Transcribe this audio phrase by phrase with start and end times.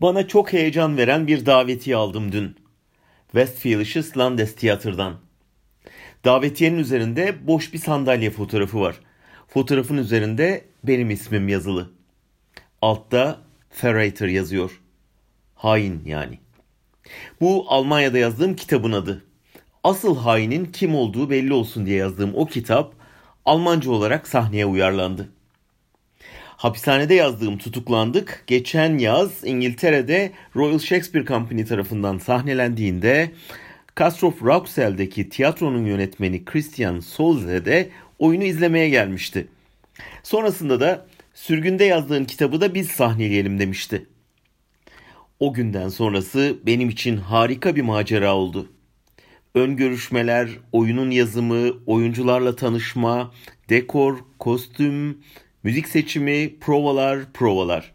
[0.00, 2.56] Bana çok heyecan veren bir davetiye aldım dün.
[3.32, 5.14] Westfälisches Landestheater'dan.
[6.24, 9.00] Davetiyenin üzerinde boş bir sandalye fotoğrafı var.
[9.48, 11.90] Fotoğrafın üzerinde benim ismim yazılı.
[12.82, 13.40] Altta
[13.82, 14.80] Verräter yazıyor.
[15.54, 16.38] Hain yani.
[17.40, 19.24] Bu Almanya'da yazdığım kitabın adı.
[19.84, 22.94] Asıl hainin kim olduğu belli olsun diye yazdığım o kitap
[23.44, 25.28] Almanca olarak sahneye uyarlandı.
[26.60, 33.30] Hapishanede yazdığım Tutuklandık geçen yaz İngiltere'de Royal Shakespeare Company tarafından sahnelendiğinde
[33.98, 39.48] Castrof Rauxel'deki tiyatronun yönetmeni Christian Solze de oyunu izlemeye gelmişti.
[40.22, 44.06] Sonrasında da sürgünde yazdığın kitabı da biz sahneleyelim demişti.
[45.38, 48.68] O günden sonrası benim için harika bir macera oldu.
[49.54, 53.32] Ön görüşmeler, oyunun yazımı, oyuncularla tanışma,
[53.68, 55.18] dekor, kostüm,
[55.62, 57.92] müzik seçimi, provalar, provalar.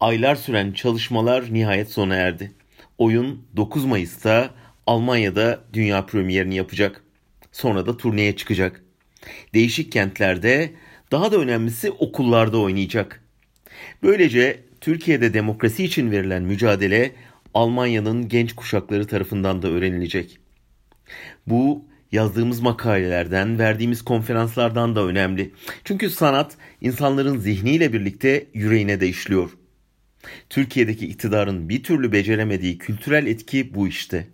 [0.00, 2.52] Aylar süren çalışmalar nihayet sona erdi.
[2.98, 4.50] Oyun 9 Mayıs'ta
[4.86, 7.04] Almanya'da dünya premierini yapacak.
[7.52, 8.84] Sonra da turneye çıkacak.
[9.54, 10.72] Değişik kentlerde,
[11.12, 13.24] daha da önemlisi okullarda oynayacak.
[14.02, 17.12] Böylece Türkiye'de demokrasi için verilen mücadele
[17.54, 20.38] Almanya'nın genç kuşakları tarafından da öğrenilecek.
[21.46, 25.52] Bu yazdığımız makalelerden, verdiğimiz konferanslardan da önemli.
[25.84, 29.50] Çünkü sanat insanların zihniyle birlikte yüreğine de işliyor.
[30.50, 34.26] Türkiye'deki iktidarın bir türlü beceremediği kültürel etki bu işte.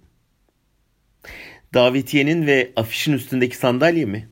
[1.74, 4.28] Davetiyenin ve afişin üstündeki sandalye mi?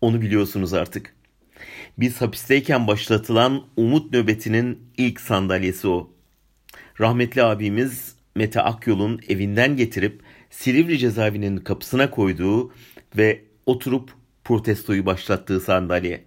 [0.00, 1.14] Onu biliyorsunuz artık.
[1.98, 6.10] Biz hapisteyken başlatılan umut nöbetinin ilk sandalyesi o.
[7.00, 12.72] Rahmetli abimiz Mete Akyol'un evinden getirip Silivri cezaevinin kapısına koyduğu
[13.16, 14.10] ve oturup
[14.44, 16.24] protestoyu başlattığı sandalye.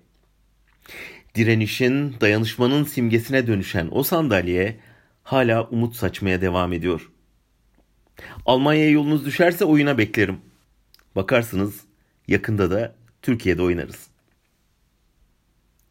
[1.36, 4.80] Direnişin, dayanışmanın simgesine dönüşen o sandalye
[5.24, 7.12] hala umut saçmaya devam ediyor.
[8.46, 10.38] Almanya'ya yolunuz düşerse oyuna beklerim.
[11.16, 11.82] Bakarsınız
[12.28, 14.11] yakında da Türkiye'de oynarız.